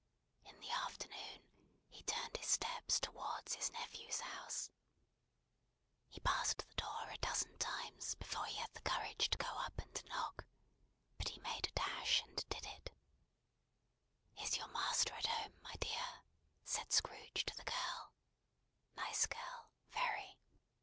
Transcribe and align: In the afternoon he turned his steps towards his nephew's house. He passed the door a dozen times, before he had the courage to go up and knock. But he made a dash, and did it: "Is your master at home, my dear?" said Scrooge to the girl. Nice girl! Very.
In 0.45 0.59
the 0.59 0.71
afternoon 0.71 1.43
he 1.87 2.01
turned 2.01 2.35
his 2.35 2.47
steps 2.49 2.99
towards 2.99 3.53
his 3.53 3.71
nephew's 3.71 4.19
house. 4.19 4.71
He 6.09 6.19
passed 6.21 6.57
the 6.67 6.73
door 6.75 7.07
a 7.11 7.19
dozen 7.19 7.55
times, 7.59 8.15
before 8.15 8.45
he 8.47 8.55
had 8.55 8.73
the 8.73 8.81
courage 8.81 9.29
to 9.29 9.37
go 9.37 9.45
up 9.59 9.77
and 9.77 10.03
knock. 10.05 10.43
But 11.19 11.29
he 11.29 11.39
made 11.41 11.67
a 11.67 11.71
dash, 11.79 12.23
and 12.23 12.37
did 12.49 12.65
it: 12.65 12.91
"Is 14.41 14.57
your 14.57 14.69
master 14.69 15.13
at 15.13 15.27
home, 15.27 15.53
my 15.61 15.75
dear?" 15.75 16.23
said 16.63 16.91
Scrooge 16.91 17.45
to 17.45 17.55
the 17.55 17.63
girl. 17.63 18.11
Nice 18.97 19.27
girl! 19.27 19.69
Very. 19.91 20.39